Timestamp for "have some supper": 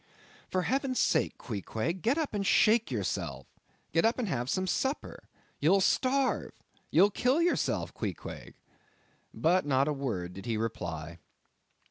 4.27-5.29